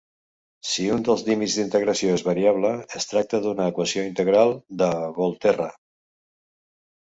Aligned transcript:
Si 0.69 0.85
un 0.93 1.03
dels 1.07 1.23
límits 1.27 1.57
d'integració 1.59 2.15
és 2.21 2.23
variable, 2.29 2.71
es 3.01 3.07
tracta 3.11 3.41
d'una 3.45 3.69
equació 3.75 4.07
integral 4.09 4.57
de 4.83 4.91
Volterra. 5.21 5.71